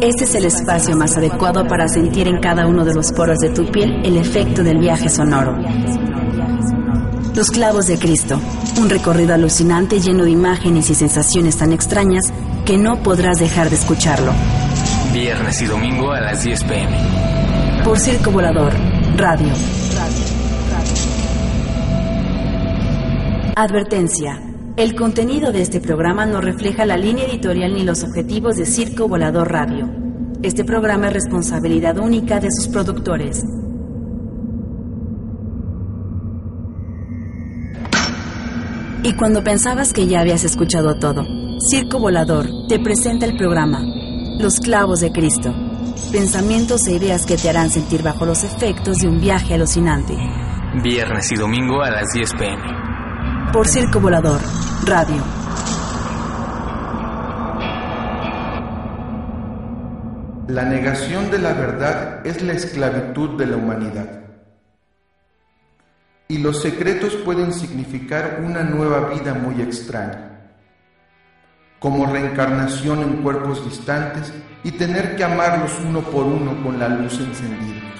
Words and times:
Este 0.00 0.24
es 0.24 0.34
el 0.34 0.46
espacio 0.46 0.96
más 0.96 1.14
adecuado 1.18 1.68
para 1.68 1.86
sentir 1.86 2.26
en 2.26 2.40
cada 2.40 2.66
uno 2.66 2.86
de 2.86 2.94
los 2.94 3.12
poros 3.12 3.38
de 3.38 3.50
tu 3.50 3.70
piel 3.70 4.00
el 4.02 4.16
efecto 4.16 4.62
del 4.62 4.78
viaje 4.78 5.10
sonoro. 5.10 5.58
Los 7.34 7.50
clavos 7.50 7.86
de 7.86 7.98
Cristo, 7.98 8.40
un 8.78 8.88
recorrido 8.88 9.34
alucinante 9.34 10.00
lleno 10.00 10.24
de 10.24 10.30
imágenes 10.30 10.88
y 10.88 10.94
sensaciones 10.94 11.58
tan 11.58 11.74
extrañas 11.74 12.24
que 12.64 12.78
no 12.78 13.02
podrás 13.02 13.40
dejar 13.40 13.68
de 13.68 13.76
escucharlo. 13.76 14.32
Viernes 15.12 15.60
y 15.60 15.66
domingo 15.66 16.12
a 16.12 16.20
las 16.20 16.44
10 16.44 16.64
pm. 16.64 16.96
Por 17.84 17.98
Circo 17.98 18.30
Volador, 18.30 18.72
Radio. 19.16 19.52
Advertencia. 23.62 24.40
El 24.78 24.94
contenido 24.94 25.52
de 25.52 25.60
este 25.60 25.82
programa 25.82 26.24
no 26.24 26.40
refleja 26.40 26.86
la 26.86 26.96
línea 26.96 27.26
editorial 27.26 27.74
ni 27.74 27.84
los 27.84 28.02
objetivos 28.02 28.56
de 28.56 28.64
Circo 28.64 29.06
Volador 29.06 29.52
Radio. 29.52 29.86
Este 30.42 30.64
programa 30.64 31.08
es 31.08 31.12
responsabilidad 31.12 31.98
única 31.98 32.40
de 32.40 32.48
sus 32.50 32.68
productores. 32.68 33.44
Y 39.02 39.12
cuando 39.12 39.44
pensabas 39.44 39.92
que 39.92 40.06
ya 40.06 40.20
habías 40.20 40.44
escuchado 40.44 40.98
todo, 40.98 41.26
Circo 41.70 41.98
Volador 41.98 42.46
te 42.66 42.78
presenta 42.78 43.26
el 43.26 43.36
programa 43.36 43.82
Los 44.38 44.58
Clavos 44.58 45.00
de 45.00 45.12
Cristo. 45.12 45.54
Pensamientos 46.10 46.86
e 46.86 46.94
ideas 46.94 47.26
que 47.26 47.36
te 47.36 47.50
harán 47.50 47.68
sentir 47.68 48.02
bajo 48.02 48.24
los 48.24 48.42
efectos 48.42 48.96
de 49.00 49.08
un 49.08 49.20
viaje 49.20 49.52
alucinante. 49.52 50.16
Viernes 50.82 51.30
y 51.30 51.34
domingo 51.34 51.82
a 51.82 51.90
las 51.90 52.06
10 52.14 52.32
pm. 52.38 52.89
Por 53.52 53.66
Circo 53.66 53.98
Volador, 53.98 54.40
Radio. 54.84 55.20
La 60.46 60.64
negación 60.64 61.32
de 61.32 61.40
la 61.40 61.52
verdad 61.54 62.24
es 62.24 62.42
la 62.42 62.52
esclavitud 62.52 63.36
de 63.36 63.46
la 63.46 63.56
humanidad. 63.56 64.20
Y 66.28 66.38
los 66.38 66.62
secretos 66.62 67.16
pueden 67.16 67.52
significar 67.52 68.40
una 68.44 68.62
nueva 68.62 69.08
vida 69.08 69.34
muy 69.34 69.60
extraña, 69.60 70.52
como 71.80 72.06
reencarnación 72.06 73.00
en 73.00 73.16
cuerpos 73.22 73.64
distantes 73.64 74.32
y 74.62 74.70
tener 74.70 75.16
que 75.16 75.24
amarlos 75.24 75.72
uno 75.84 76.02
por 76.02 76.24
uno 76.24 76.62
con 76.62 76.78
la 76.78 76.88
luz 76.88 77.18
encendida. 77.18 77.99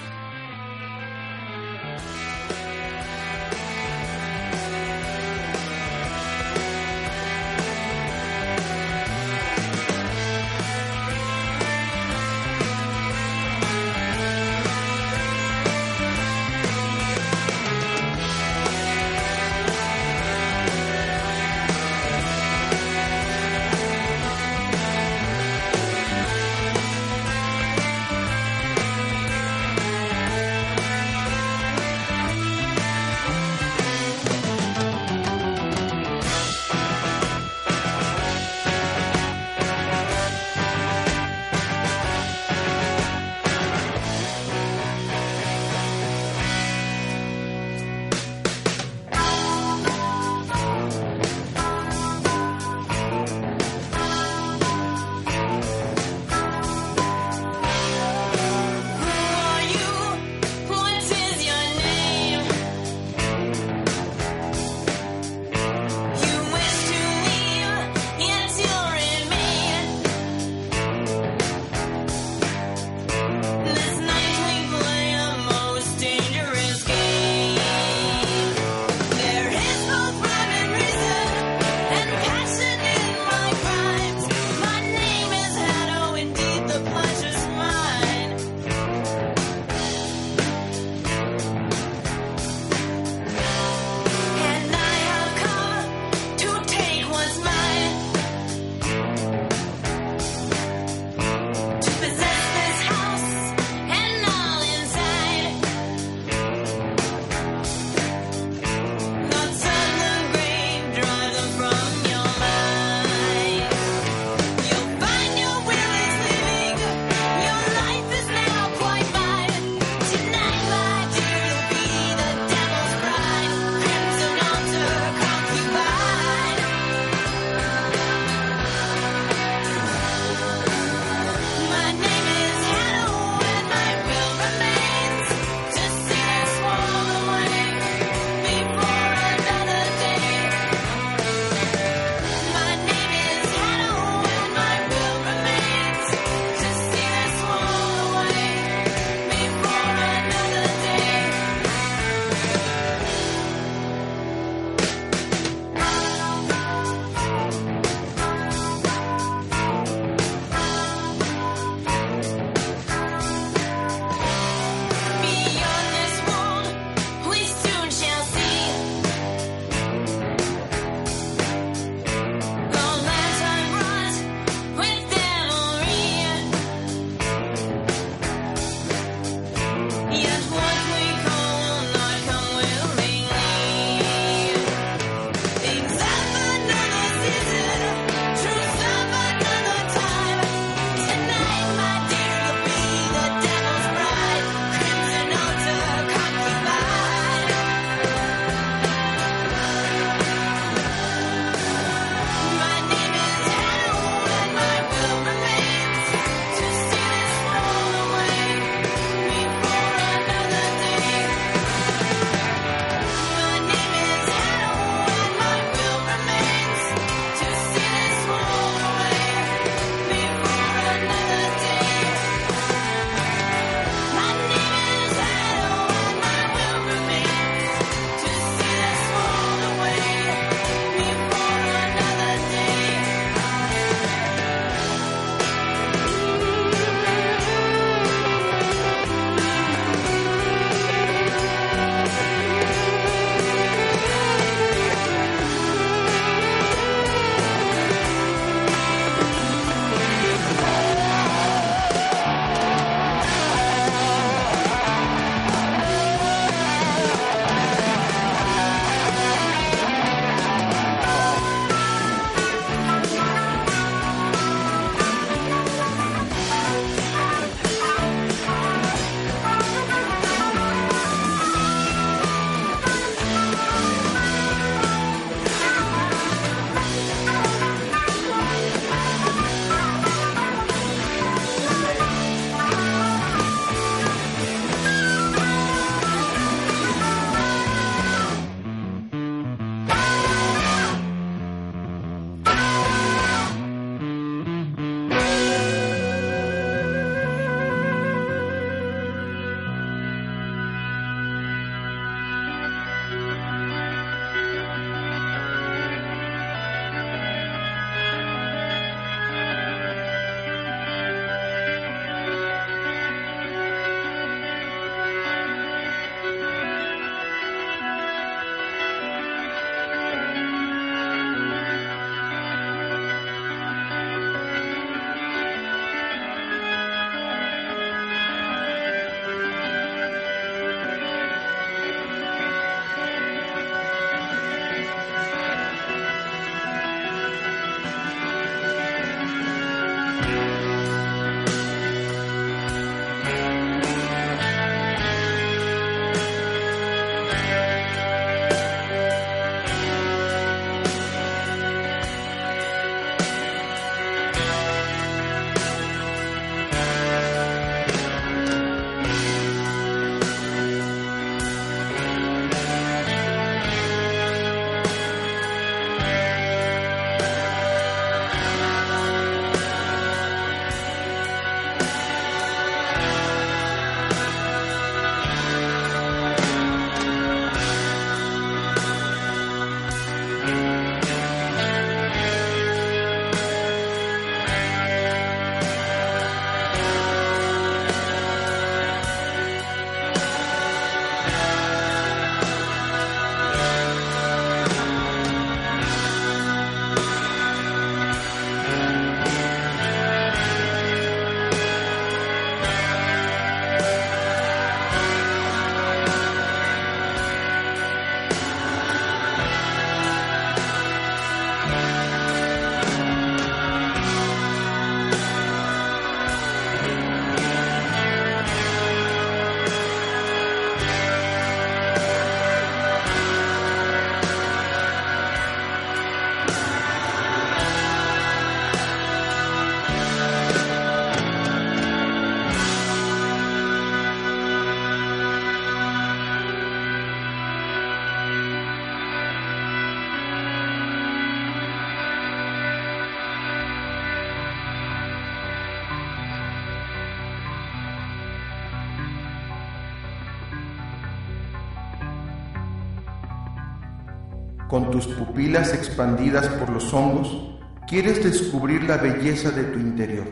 Tus 454.91 455.07
pupilas 455.07 455.73
expandidas 455.73 456.47
por 456.47 456.69
los 456.69 456.93
hongos, 456.93 457.55
quieres 457.87 458.21
descubrir 458.23 458.83
la 458.83 458.97
belleza 458.97 459.49
de 459.51 459.63
tu 459.63 459.79
interior. 459.79 460.27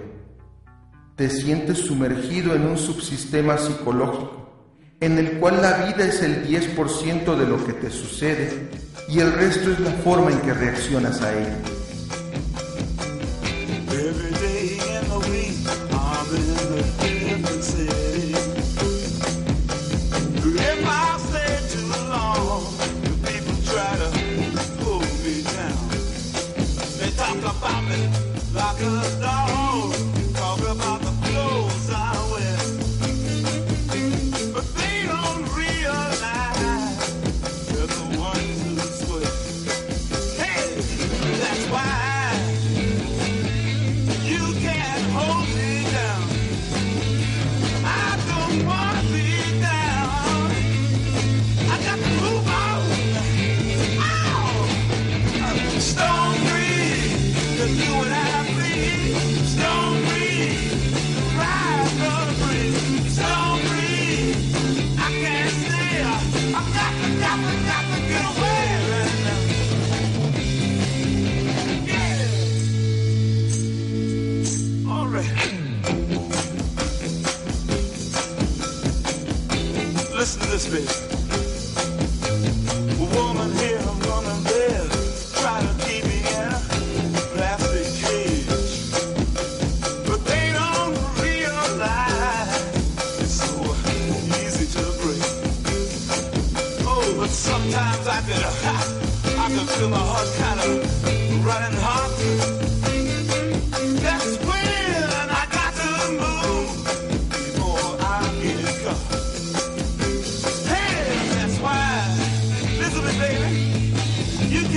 Te 1.15 1.29
sientes 1.29 1.77
sumergido 1.77 2.53
en 2.53 2.65
un 2.65 2.77
subsistema 2.77 3.57
psicológico, 3.57 4.75
en 4.99 5.17
el 5.17 5.39
cual 5.39 5.61
la 5.61 5.85
vida 5.85 6.05
es 6.05 6.21
el 6.21 6.45
10% 6.45 7.35
de 7.35 7.47
lo 7.47 7.65
que 7.65 7.73
te 7.73 7.89
sucede 7.89 8.69
y 9.07 9.19
el 9.19 9.31
resto 9.31 9.71
es 9.71 9.79
la 9.79 9.91
forma 9.91 10.31
en 10.31 10.39
que 10.41 10.53
reaccionas 10.53 11.21
a 11.21 11.31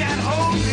ella. 0.03 0.17
Para 0.17 0.72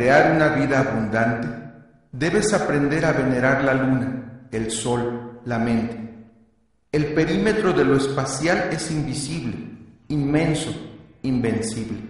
crear 0.00 0.34
una 0.34 0.48
vida 0.48 0.80
abundante, 0.80 1.46
debes 2.10 2.54
aprender 2.54 3.04
a 3.04 3.12
venerar 3.12 3.62
la 3.62 3.74
luna, 3.74 4.48
el 4.50 4.70
sol, 4.70 5.42
la 5.44 5.58
mente. 5.58 6.26
El 6.90 7.12
perímetro 7.12 7.74
de 7.74 7.84
lo 7.84 7.98
espacial 7.98 8.70
es 8.72 8.90
invisible, 8.90 9.58
inmenso, 10.08 10.70
invencible. 11.20 12.00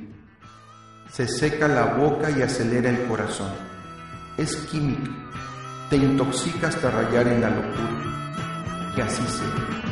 Se 1.11 1.27
seca 1.27 1.67
la 1.67 1.87
boca 1.87 2.31
y 2.31 2.43
acelera 2.43 2.91
el 2.91 3.09
corazón. 3.09 3.51
Es 4.39 4.55
química. 4.71 5.11
Te 5.91 5.97
intoxica 5.97 6.69
hasta 6.69 6.93
rayar 6.93 7.27
en 7.27 7.41
la 7.41 7.51
locura. 7.51 8.93
Que 8.95 9.03
así 9.03 9.25
sea. 9.25 9.90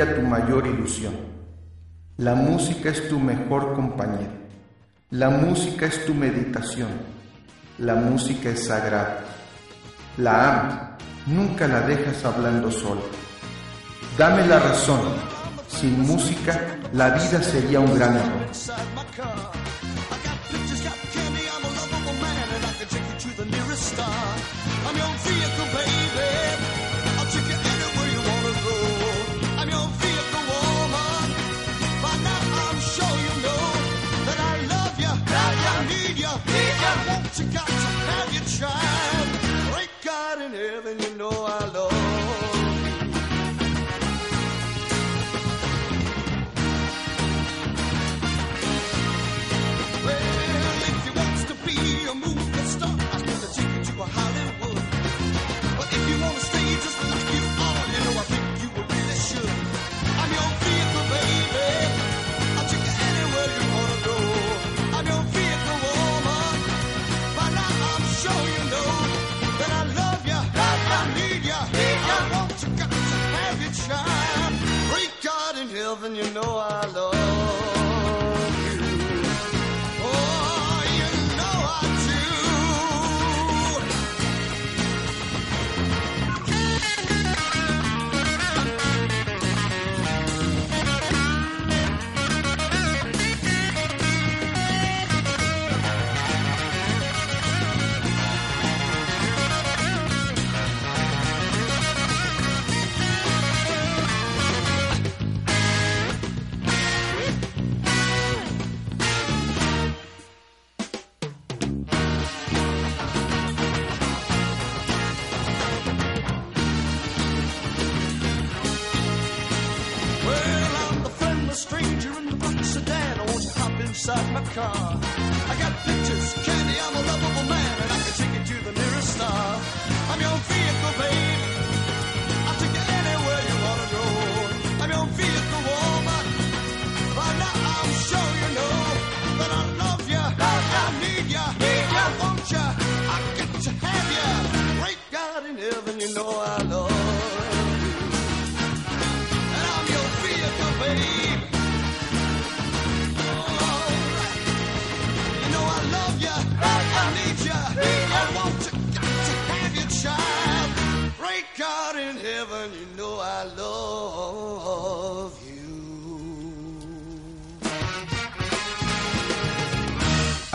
Tu 0.00 0.22
mayor 0.22 0.66
ilusión. 0.66 1.14
La 2.16 2.34
música 2.34 2.88
es 2.88 3.08
tu 3.08 3.18
mejor 3.18 3.74
compañero. 3.74 4.32
La 5.10 5.28
música 5.28 5.86
es 5.86 6.06
tu 6.06 6.14
meditación. 6.14 6.88
La 7.78 7.94
música 7.94 8.48
es 8.48 8.66
sagrada. 8.66 9.24
La 10.16 10.48
amas. 10.48 11.02
Nunca 11.26 11.68
la 11.68 11.82
dejas 11.82 12.24
hablando 12.24 12.70
sola. 12.70 13.02
Dame 14.16 14.46
la 14.46 14.58
razón. 14.58 15.00
Sin 15.68 16.00
música, 16.00 16.78
la 16.92 17.10
vida 17.10 17.42
sería 17.42 17.80
un 17.80 17.94
gran 17.94 18.16
error. 18.16 18.46
You 37.38 37.46
got 37.46 37.66
to 37.66 37.72
have 37.72 38.34
your 38.34 38.44
child. 38.44 39.72
Great 39.72 39.90
God 40.04 40.42
in 40.42 40.52
heaven, 40.52 40.98
you 41.00 41.16
know 41.16 41.30
I 41.30 41.71
show 68.22 68.46
you. 68.46 68.71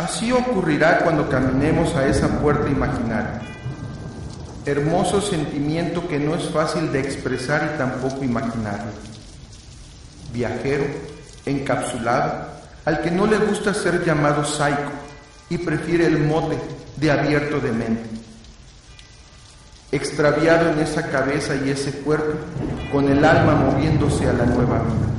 Así 0.08 0.32
ocurrirá 0.32 1.00
cuando 1.00 1.28
caminemos 1.28 1.94
a 1.94 2.08
esa 2.08 2.30
puerta 2.40 2.70
imaginaria. 2.70 3.42
Hermoso 4.66 5.20
sentimiento 5.20 6.08
que 6.08 6.18
no 6.18 6.34
es 6.34 6.50
fácil 6.50 6.94
de 6.94 7.02
expresar 7.02 7.74
y 7.74 7.78
tampoco 7.78 8.24
imaginarlo. 8.24 8.94
Viajero, 10.32 10.86
encapsulado, 11.46 12.48
al 12.86 13.02
que 13.02 13.12
no 13.12 13.28
le 13.28 13.38
gusta 13.38 13.74
ser 13.74 14.06
llamado 14.06 14.46
psycho 14.46 14.92
y 15.50 15.58
prefiere 15.58 16.06
el 16.06 16.20
mote 16.20 16.58
de 16.96 17.12
abierto 17.12 17.60
de 17.60 17.74
mente. 17.74 18.10
Extraviado 19.92 20.70
en 20.70 20.80
esa 20.80 21.10
cabeza 21.10 21.54
y 21.54 21.70
ese 21.70 21.92
cuerpo, 22.00 22.40
con 22.94 23.10
el 23.10 23.26
alma 23.26 23.56
moviéndose 23.56 24.30
a 24.30 24.32
la 24.32 24.46
nueva 24.46 24.80
vida. 24.84 25.17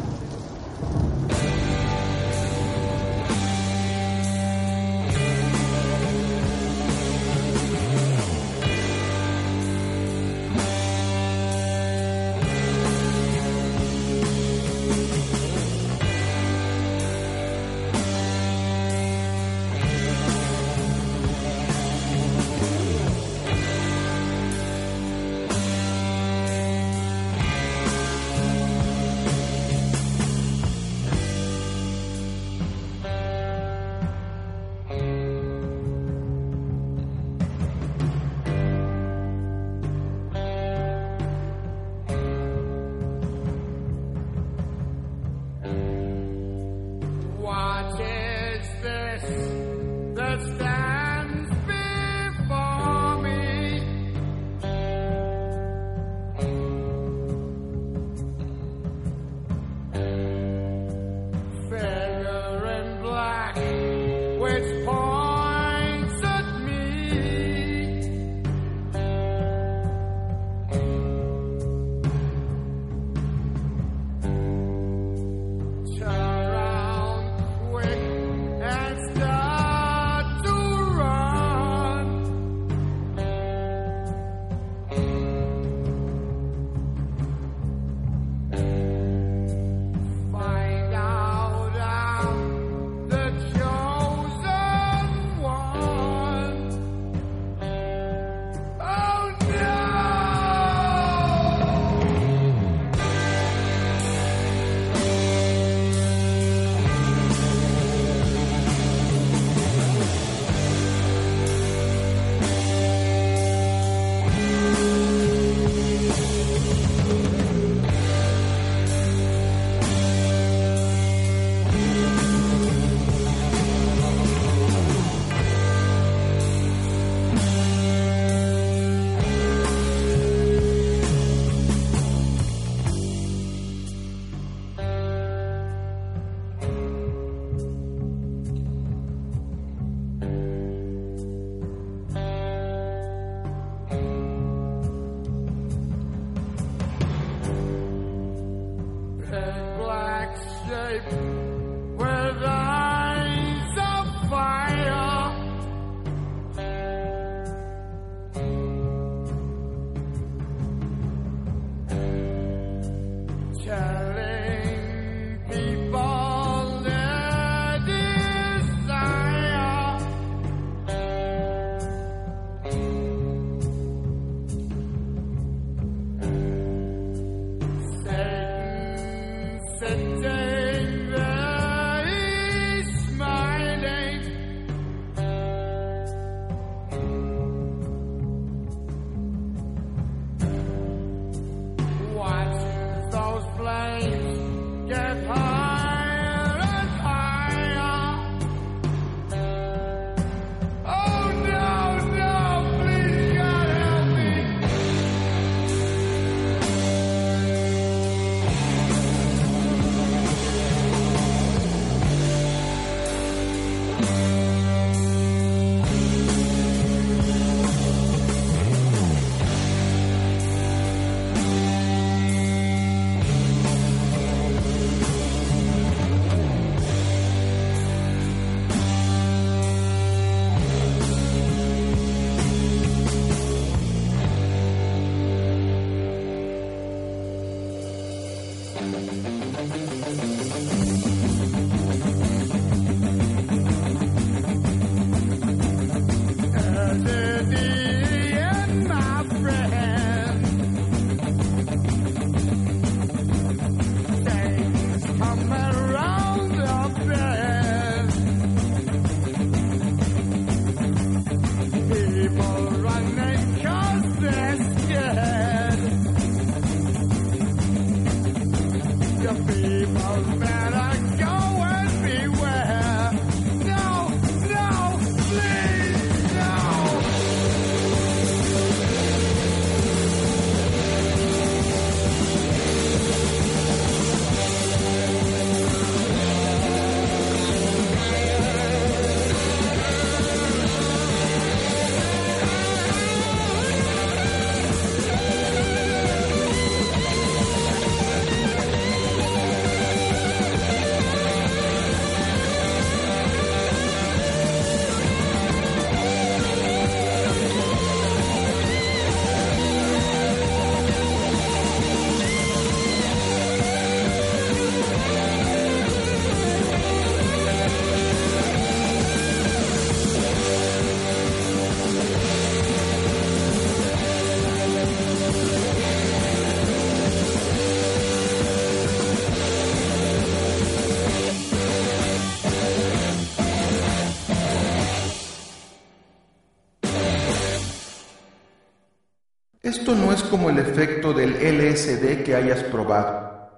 Esto 339.68 339.94
no 339.94 340.14
es 340.14 340.22
como 340.22 340.48
el 340.48 340.58
efecto 340.58 341.12
del 341.12 341.32
LSD 341.32 342.24
que 342.24 342.34
hayas 342.34 342.62
probado. 342.64 343.50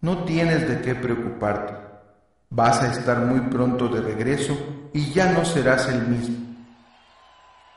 No 0.00 0.22
tienes 0.22 0.68
de 0.68 0.80
qué 0.80 0.94
preocuparte. 0.94 1.74
Vas 2.48 2.80
a 2.80 2.92
estar 2.92 3.18
muy 3.18 3.40
pronto 3.50 3.88
de 3.88 4.00
regreso 4.00 4.56
y 4.92 5.10
ya 5.10 5.32
no 5.32 5.44
serás 5.44 5.88
el 5.88 6.06
mismo. 6.06 6.36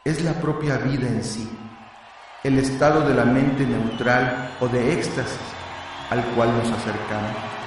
Es 0.06 0.24
la 0.24 0.34
propia 0.34 0.78
vida 0.78 1.08
en 1.08 1.24
sí, 1.24 1.50
el 2.44 2.60
estado 2.60 3.02
de 3.02 3.16
la 3.16 3.26
mente 3.26 3.66
neutral 3.66 4.52
o 4.60 4.68
de 4.68 4.94
éxtasis 4.94 5.40
al 6.12 6.24
cual 6.36 6.56
nos 6.60 6.72
acercamos. 6.72 7.61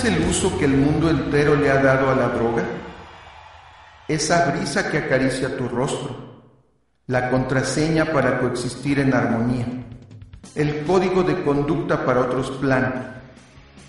Es 0.00 0.06
el 0.06 0.28
uso 0.28 0.58
que 0.58 0.64
el 0.64 0.76
mundo 0.76 1.10
entero 1.10 1.56
le 1.56 1.70
ha 1.70 1.82
dado 1.82 2.10
a 2.10 2.14
la 2.14 2.28
droga? 2.28 2.64
Esa 4.08 4.50
brisa 4.50 4.90
que 4.90 4.98
acaricia 4.98 5.56
tu 5.56 5.68
rostro, 5.68 6.16
la 7.06 7.28
contraseña 7.30 8.06
para 8.06 8.40
coexistir 8.40 8.98
en 8.98 9.12
armonía, 9.12 9.66
el 10.54 10.84
código 10.84 11.22
de 11.22 11.42
conducta 11.42 12.04
para 12.06 12.20
otros 12.20 12.50
planes, 12.52 12.92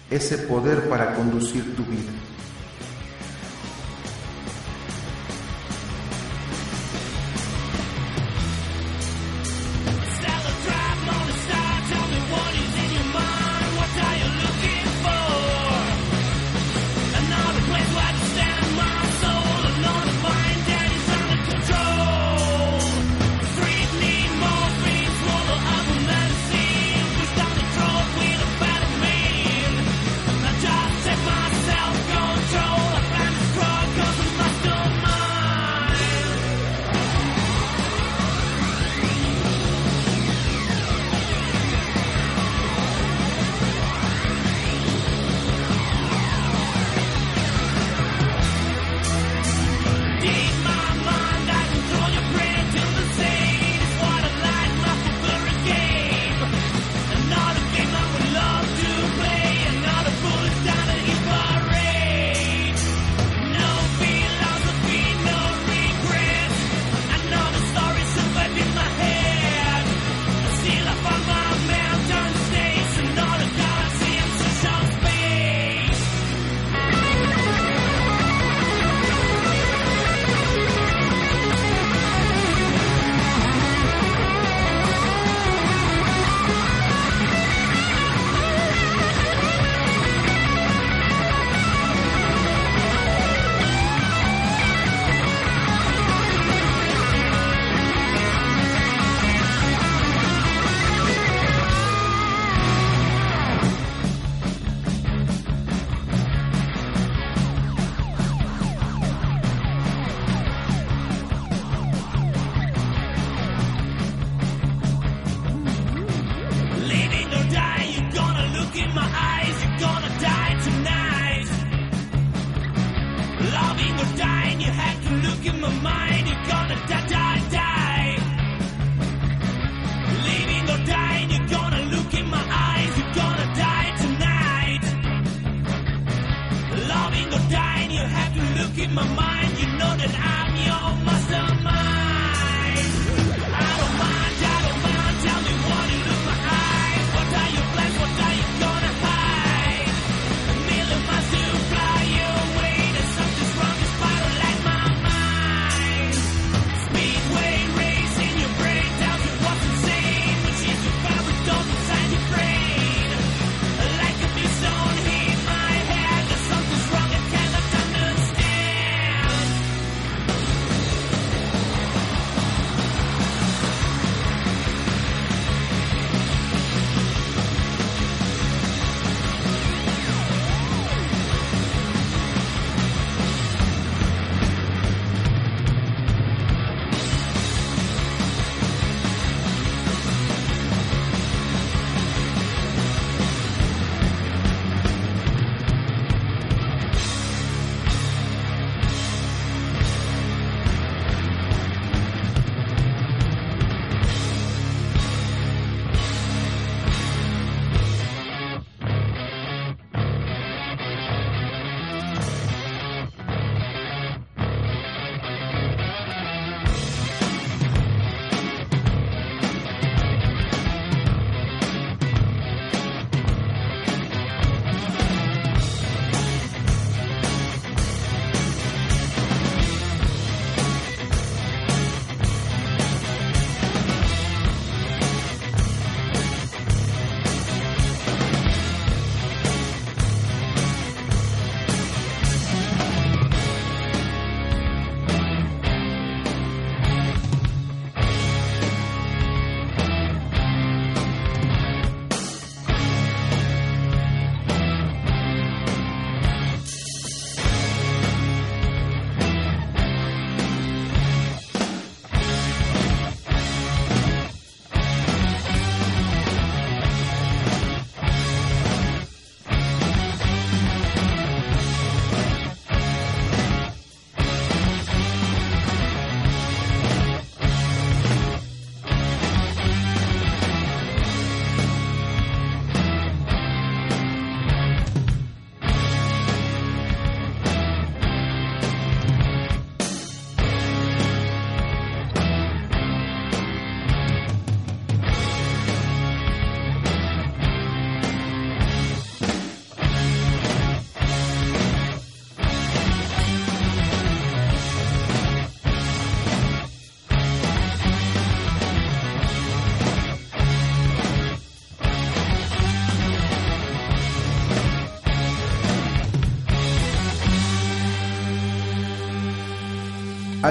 ese 0.10 0.40
poder 0.40 0.90
para 0.90 1.14
conducir 1.14 1.76
tu 1.76 1.84
vida. 1.86 2.12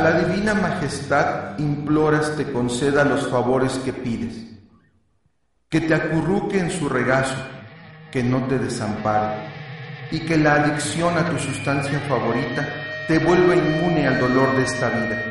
La 0.03 0.12
divina 0.12 0.55
majestad 0.55 1.59
imploras 1.59 2.34
te 2.34 2.51
conceda 2.51 3.05
los 3.05 3.28
favores 3.28 3.78
que 3.84 3.92
pides, 3.92 4.34
que 5.68 5.82
te 5.82 5.94
acurruque 5.94 6.59
en 6.59 6.70
su 6.70 6.88
regazo, 6.88 7.36
que 8.11 8.22
no 8.22 8.46
te 8.46 8.59
desampare, 8.59 9.42
y 10.11 10.20
que 10.20 10.38
la 10.38 10.55
adicción 10.55 11.18
a 11.18 11.28
tu 11.28 11.38
sustancia 11.38 12.01
favorita 12.09 12.66
te 13.09 13.18
vuelva 13.18 13.55
inmune 13.55 14.09
al 14.09 14.18
dolor 14.18 14.57
de 14.57 14.62
esta 14.62 14.88
vida. 14.88 15.22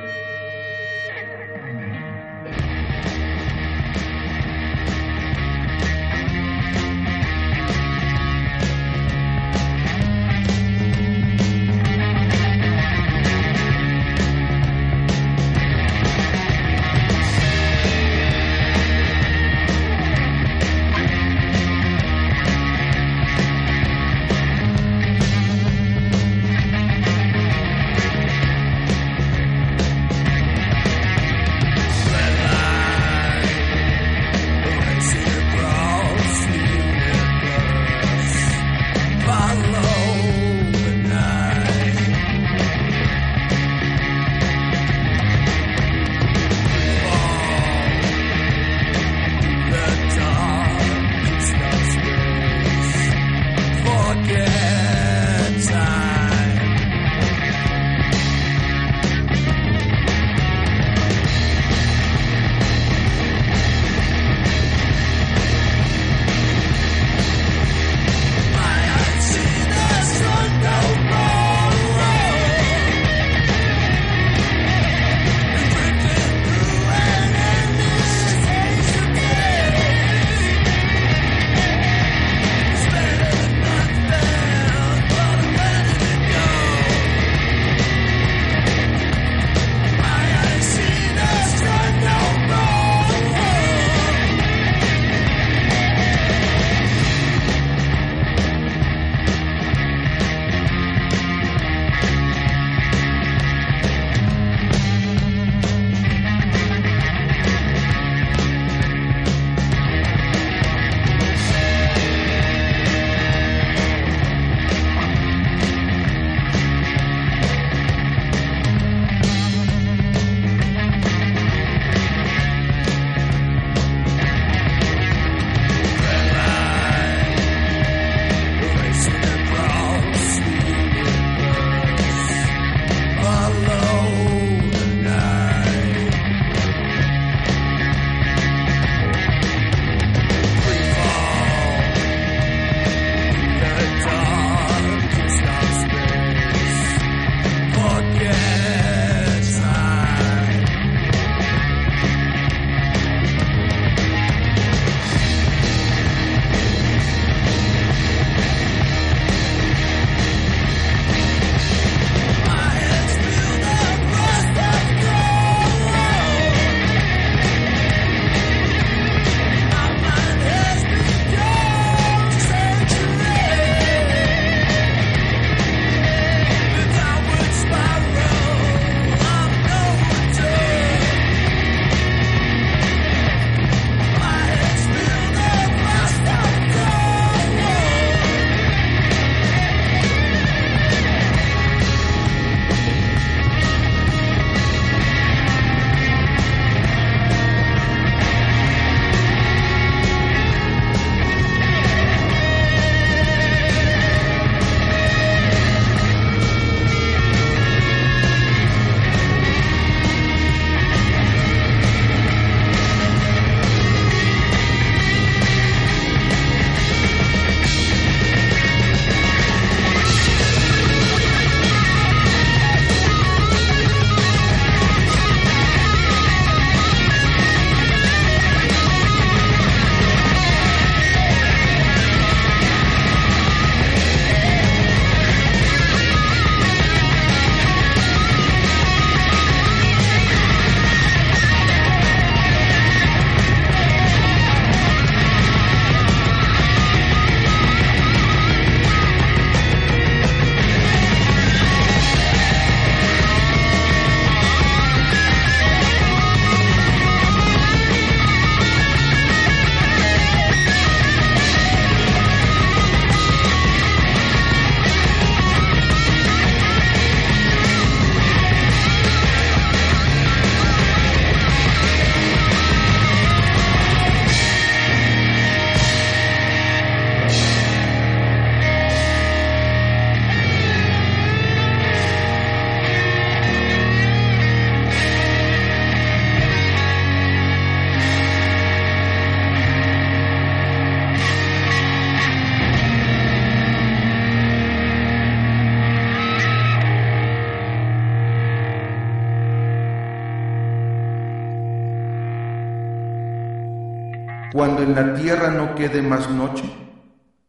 Cuando 304.59 304.83
en 304.83 304.93
la 304.93 305.13
tierra 305.13 305.51
no 305.51 305.73
quede 305.73 306.01
más 306.01 306.29
noche, 306.29 306.65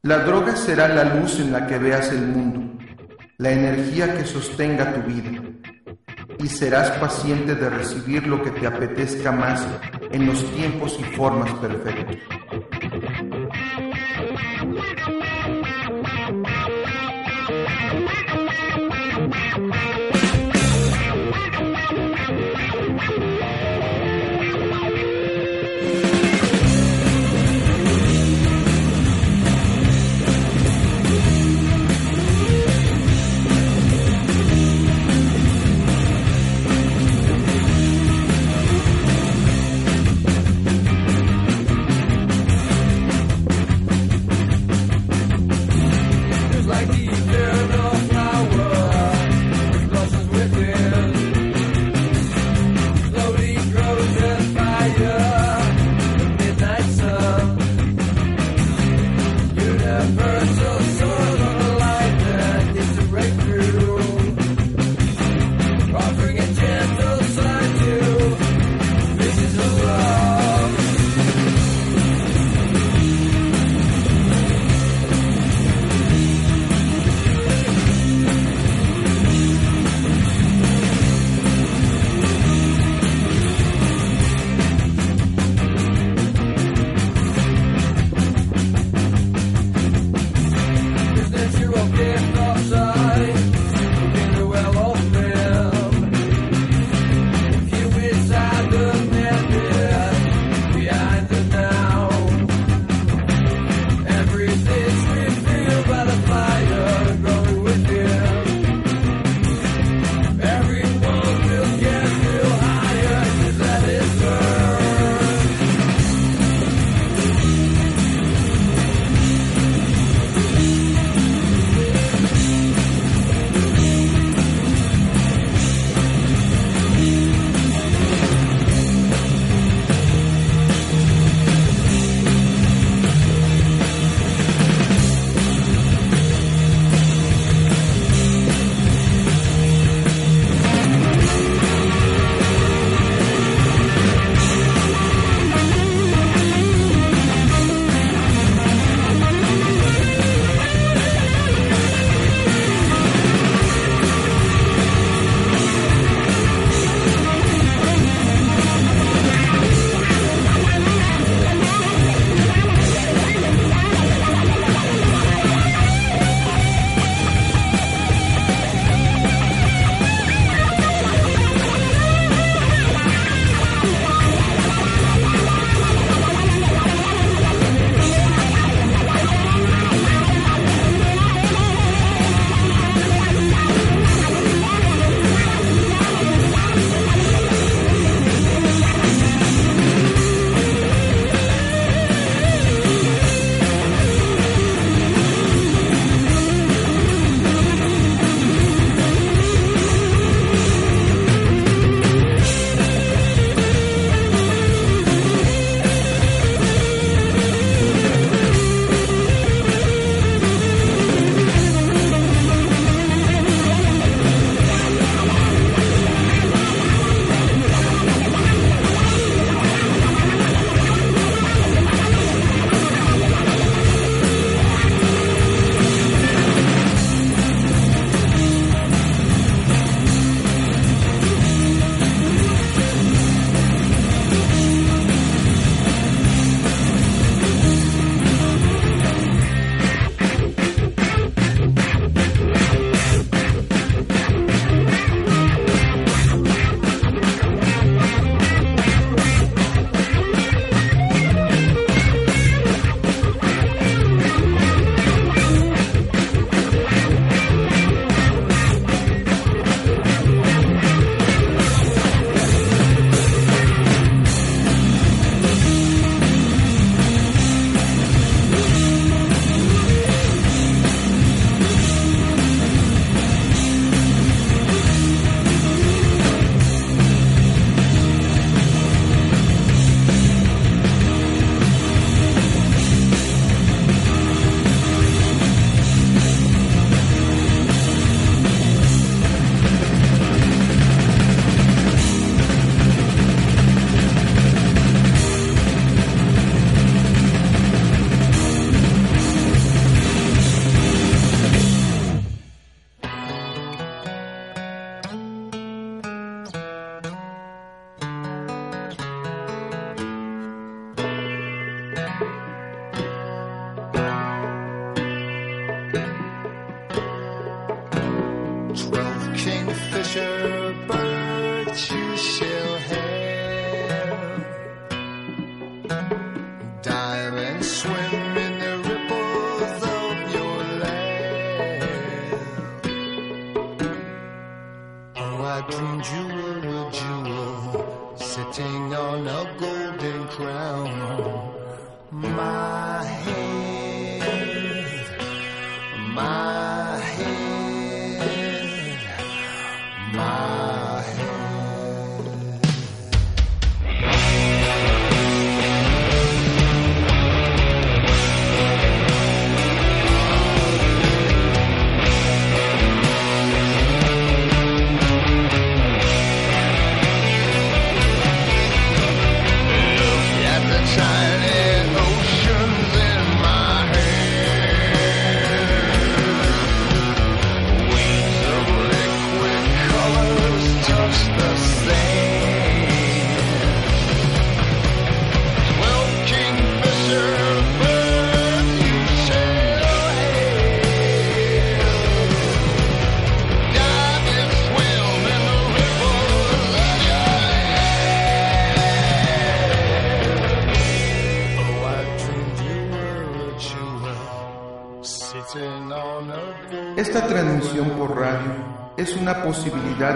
la 0.03 0.19
droga 0.19 0.55
será 0.55 0.87
la 0.87 1.03
luz 1.03 1.41
en 1.41 1.51
la 1.51 1.67
que 1.67 1.77
veas 1.77 2.13
el 2.13 2.25
mundo, 2.29 2.81
la 3.37 3.51
energía 3.51 4.17
que 4.17 4.25
sostenga 4.25 4.95
tu 4.95 5.01
vida, 5.03 5.43
y 6.39 6.47
serás 6.47 6.93
paciente 7.01 7.57
de 7.57 7.69
recibir 7.69 8.29
lo 8.29 8.41
que 8.41 8.53
te 8.53 8.65
apetezca 8.65 9.33
más 9.33 9.67
en 10.13 10.25
los 10.25 10.45
tiempos 10.53 10.97
y 11.01 11.03
formas 11.17 11.53
perfectos. 11.55 12.40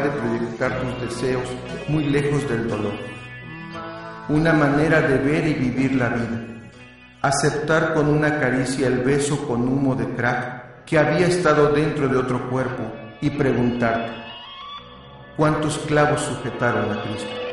De 0.04 0.10
proyectar 0.10 0.80
tus 0.80 1.00
deseos 1.00 1.48
muy 1.88 2.04
lejos 2.04 2.48
del 2.48 2.68
dolor. 2.68 2.94
Una 4.28 4.52
manera 4.52 5.00
de 5.00 5.18
ver 5.18 5.46
y 5.48 5.54
vivir 5.54 5.96
la 5.96 6.10
vida. 6.10 6.40
Aceptar 7.22 7.94
con 7.94 8.08
una 8.08 8.38
caricia 8.38 8.86
el 8.86 8.98
beso 8.98 9.46
con 9.46 9.66
humo 9.66 9.94
de 9.94 10.06
crack 10.14 10.84
que 10.84 10.98
había 10.98 11.26
estado 11.26 11.72
dentro 11.72 12.06
de 12.08 12.18
otro 12.18 12.50
cuerpo 12.50 12.82
y 13.20 13.30
preguntarte, 13.30 14.12
¿cuántos 15.36 15.78
clavos 15.78 16.20
sujetaron 16.20 16.92
a 16.92 17.02
Cristo? 17.02 17.43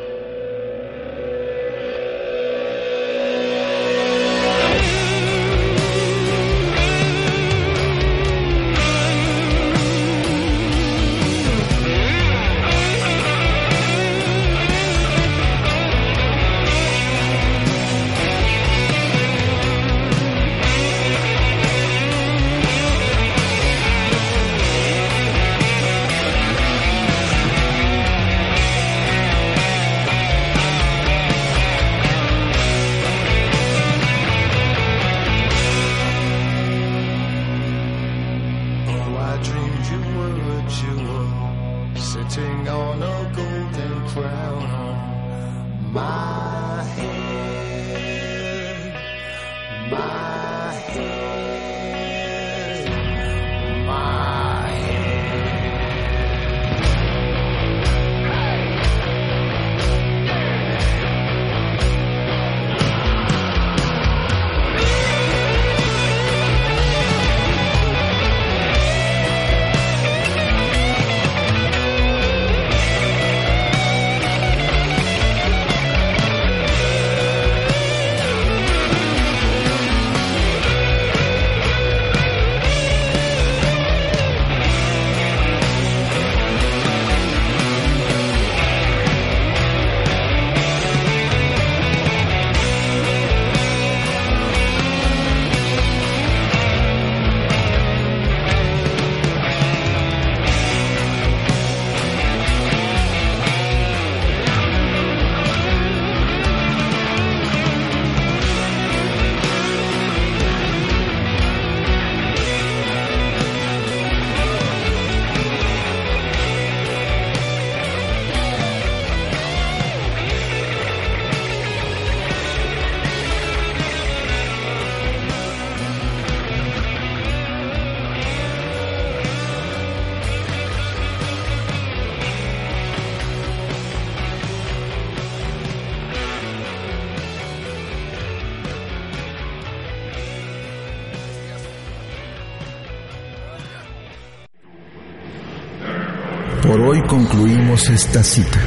Hoy 146.83 146.99
concluimos 147.03 147.87
esta 147.89 148.23
cita. 148.23 148.59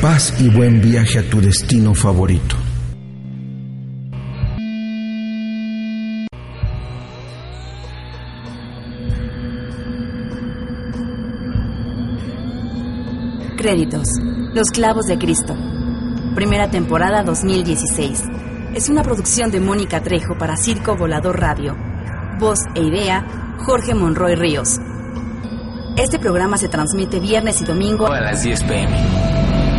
Paz 0.00 0.32
y 0.38 0.48
buen 0.48 0.80
viaje 0.80 1.18
a 1.18 1.28
tu 1.28 1.40
destino 1.40 1.96
favorito. 1.96 2.54
Créditos. 13.56 14.06
Los 14.54 14.70
clavos 14.70 15.06
de 15.06 15.18
Cristo. 15.18 15.56
Primera 16.36 16.70
temporada 16.70 17.24
2016. 17.24 18.22
Es 18.76 18.88
una 18.88 19.02
producción 19.02 19.50
de 19.50 19.58
Mónica 19.58 20.02
Trejo 20.02 20.38
para 20.38 20.56
Circo 20.56 20.94
Volador 20.94 21.40
Radio. 21.40 21.76
Voz 22.38 22.60
e 22.76 22.80
idea, 22.80 23.56
Jorge 23.58 23.92
Monroy 23.92 24.36
Ríos. 24.36 24.78
Este 25.96 26.18
programa 26.18 26.58
se 26.58 26.68
transmite 26.68 27.20
viernes 27.20 27.62
y 27.62 27.64
domingo 27.64 28.06
a 28.12 28.20
las 28.20 28.42
10 28.42 28.64
pm. 28.64 28.96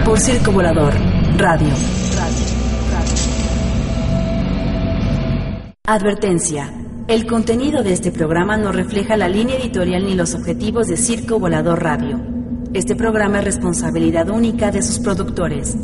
por 0.04 0.20
Circo 0.20 0.52
Volador 0.52 0.94
Radio. 1.38 1.70
Radio. 2.18 2.46
Radio. 2.92 3.16
Advertencia. 5.86 6.74
El 7.08 7.28
contenido 7.28 7.84
de 7.84 7.94
este 7.94 8.12
programa 8.12 8.58
no 8.58 8.72
refleja 8.72 9.16
la 9.16 9.28
línea 9.28 9.58
editorial 9.58 10.06
ni 10.06 10.16
los 10.16 10.34
objetivos 10.34 10.88
de 10.88 10.98
Circo 10.98 11.38
Volador 11.38 11.84
Radio. 11.84 12.20
Este 12.74 12.96
programa 12.96 13.38
es 13.40 13.46
responsabilidad 13.46 14.28
única 14.30 14.72
de 14.72 14.82
sus 14.82 14.98
productores. 14.98 15.78